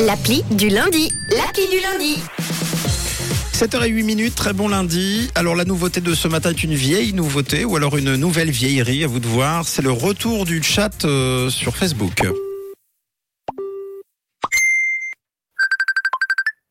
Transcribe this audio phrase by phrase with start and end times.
[0.00, 1.12] L'appli du lundi.
[1.30, 2.18] L'appli du lundi.
[3.52, 5.30] 7h08 minutes, très bon lundi.
[5.34, 9.04] Alors la nouveauté de ce matin est une vieille nouveauté ou alors une nouvelle vieillerie,
[9.04, 9.66] à vous de voir.
[9.66, 12.22] C'est le retour du chat euh, sur Facebook.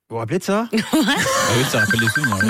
[0.10, 0.78] Vous vous rappelez de ça Ah
[1.58, 2.38] oui, ça rappelle les souvenirs.
[2.44, 2.50] oui.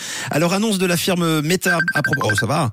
[0.30, 2.70] Alors annonce de la firme Meta à propos oh ça va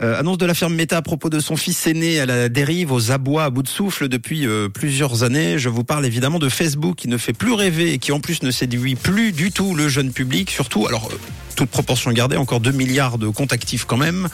[0.00, 2.92] Euh, annonce de la firme Meta à propos de son fils aîné à la dérive
[2.92, 5.58] aux abois à bout de souffle depuis euh, plusieurs années.
[5.58, 8.42] Je vous parle évidemment de Facebook qui ne fait plus rêver et qui en plus
[8.42, 10.50] ne séduit plus du tout le jeune public.
[10.50, 11.16] Surtout alors euh,
[11.58, 14.28] toute proportion gardée, encore 2 milliards de comptes actifs quand même.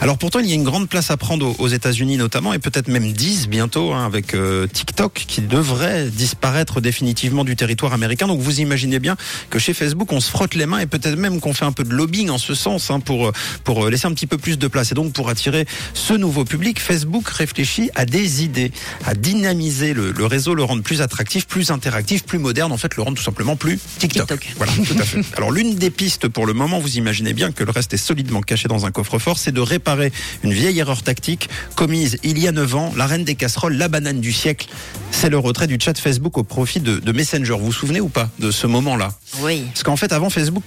[0.00, 2.86] Alors pourtant, il y a une grande place à prendre aux- États-Unis notamment, et peut-être
[2.88, 8.28] même 10 bientôt, hein, avec euh, TikTok qui devrait disparaître définitivement du territoire américain.
[8.28, 9.16] Donc vous imaginez bien
[9.50, 11.82] que chez Facebook, on se frotte les mains et peut-être même qu'on fait un peu
[11.82, 13.32] de lobbying en ce sens hein, pour euh,
[13.64, 14.92] pour euh, laisser un petit peu plus de place.
[14.92, 18.70] Et donc pour attirer ce nouveau public, Facebook réfléchit à des idées,
[19.06, 22.94] à dynamiser le, le réseau, le rendre plus attractif, plus interactif, plus moderne, en fait,
[22.96, 24.28] le rendre tout simplement plus TikTok.
[24.28, 24.52] TikTok.
[24.56, 25.20] Voilà, tout à fait.
[25.36, 28.40] Alors l'une des pistes pour le moment, vous imaginez bien que le reste est solidement
[28.42, 32.52] caché dans un coffre-fort, c'est de réparer une vieille erreur tactique commise il y a
[32.52, 34.68] 9 ans, la reine des casseroles, la banane du siècle.
[35.10, 37.54] C'est le retrait du chat Facebook au profit de, de Messenger.
[37.58, 39.12] Vous vous souvenez ou pas de ce moment-là?
[39.40, 39.64] Oui.
[39.72, 40.62] Parce qu'en fait, avant, Facebook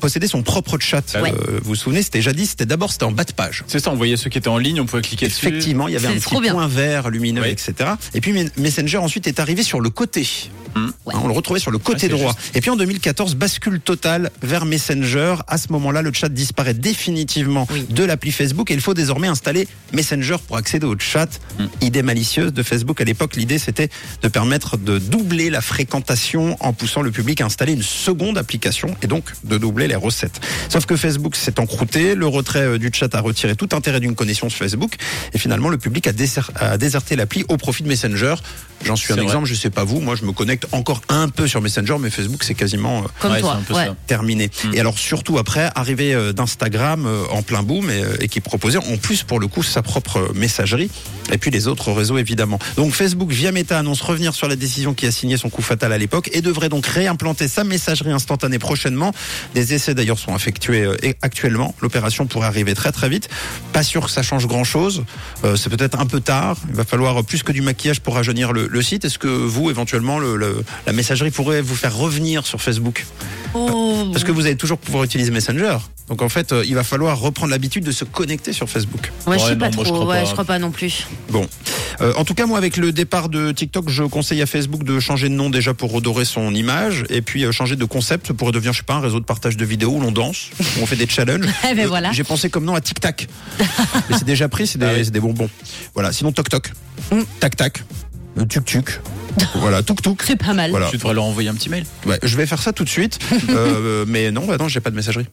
[0.00, 1.16] possédait son propre chat.
[1.20, 1.32] Ouais.
[1.32, 3.64] Euh, vous vous souvenez, c'était jadis, c'était d'abord c'était en bas de page.
[3.66, 5.46] C'est ça, on voyait ceux qui étaient en ligne, on pouvait cliquer dessus.
[5.46, 6.52] Effectivement, il y avait un petit bien.
[6.52, 7.48] point vert lumineux, Oui.
[7.50, 7.90] etc.
[8.14, 10.26] Et puis Me- Messenger ensuite est arrivé sur le côté.
[10.74, 10.86] Hmm.
[11.06, 11.14] Ouais.
[11.14, 12.34] Hein, On le retrouvait sur le côté c'est droit.
[12.54, 15.35] Et puis en 2014, bascule totale vers Messenger.
[15.46, 17.86] À ce moment-là, le chat disparaît définitivement Oui.
[17.88, 21.28] de l'appli Facebook et il faut désormais installer Messenger pour accéder au chat.
[21.58, 21.66] Hmm.
[21.80, 23.36] Idée malicieuse de Facebook à l'époque.
[23.36, 23.88] L'idée, c'était
[24.22, 28.96] de permettre de doubler la fréquentation en poussant le public à installer une seconde application
[29.02, 30.40] et donc de doubler les recettes.
[30.68, 34.14] Sauf que Facebook s'est encrouté, le retrait euh, du chat a retiré tout intérêt d'une
[34.14, 34.94] connexion sur Facebook
[35.32, 38.34] et finalement le public a, déser- a déserté l'appli au profit de Messenger.
[38.84, 39.24] J'en suis un vrai.
[39.24, 42.10] exemple, je sais pas vous, moi je me connecte encore un peu sur Messenger, mais
[42.10, 43.52] Facebook c'est quasiment euh, Comme Ouais, toi.
[43.54, 43.86] c'est un peu ouais.
[43.86, 43.96] ça.
[44.06, 44.50] terminé.
[44.64, 44.74] Mm.
[44.74, 48.40] Et alors surtout après, arrivée euh, d'Instagram euh, en plein boom et, euh, et qui
[48.40, 50.90] proposait en plus pour le coup sa propre euh, messagerie
[51.32, 52.58] et puis les autres réseaux évidemment.
[52.76, 55.92] Donc Facebook via Meta annonce revenir sur la décision qui a signé son coup fatal
[55.92, 59.12] à l'époque et devrait donc réimplanter sa messagerie instantanée prochainement.
[59.54, 61.74] Des essais d'ailleurs sont effectués euh, et- actuellement.
[61.82, 63.28] L'opération pourrait arriver très très vite.
[63.72, 65.04] Pas sûr que ça change grand chose.
[65.56, 66.56] c'est peut-être un peu tard.
[66.68, 69.04] Il va falloir plus que du maquillage pour rajeunir le, le site.
[69.04, 73.04] Est-ce que vous éventuellement le- le- la messagerie pourrait vous faire revenir sur Facebook
[73.54, 74.08] Oh.
[74.12, 75.78] parce que vous allez toujours pouvoir utiliser Messenger.
[76.08, 79.10] Donc en fait, euh, il va falloir reprendre l'habitude de se connecter sur Facebook.
[79.26, 80.00] Ouais, je Ouais, sais pas non, moi, je trop.
[80.02, 80.24] crois ouais, pas.
[80.26, 81.06] je crois pas non plus.
[81.30, 81.48] Bon.
[82.00, 85.00] Euh, en tout cas, moi, avec le départ de TikTok, je conseille à Facebook de
[85.00, 88.52] changer de nom déjà pour redorer son image et puis euh, changer de concept pour
[88.52, 90.86] devenir, je sais pas, un réseau de partage de vidéos où l'on danse, où on
[90.86, 91.46] fait des challenges.
[91.70, 92.12] Eh ben Euh, voilà.
[92.12, 93.26] J'ai pensé comme nom à Tic Tac.
[93.58, 95.48] Mais c'est déjà pris, c'est des, Ah c'est des bonbons.
[95.94, 96.12] Voilà.
[96.12, 96.72] Sinon, Toc Toc.
[97.10, 97.20] Mm.
[97.40, 97.82] Tac Tac.
[98.38, 99.00] Euh, Tuk Tuk.
[99.56, 100.22] voilà, Tuk Tuk.
[100.22, 100.70] C'est pas mal.
[100.70, 100.88] Voilà.
[100.88, 101.84] Tu devrais leur envoyer un petit mail.
[102.06, 103.18] Ouais, je vais faire ça tout de suite.
[103.48, 105.26] Euh, mais non, bah non, j'ai pas de messagerie.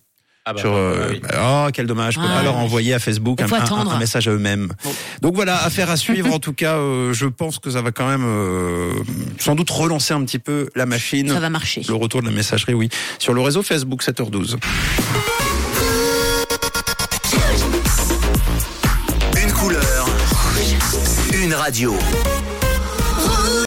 [0.46, 2.62] Ah sur, euh, oh quel dommage, je peux Ah, pas leur ouais.
[2.62, 4.74] envoyer à Facebook un, message à eux-mêmes.
[5.22, 6.34] Donc voilà, affaire à suivre.
[6.34, 8.92] en tout cas, euh, je pense que ça va quand même euh,
[9.40, 11.30] sans doute relancer un petit peu la machine.
[11.30, 11.82] Ça va marcher.
[11.88, 12.90] Le retour de la messagerie, oui,
[13.20, 14.58] sur le réseau Facebook 7h12.
[19.42, 20.10] Une couleur.
[21.42, 21.98] Une radio.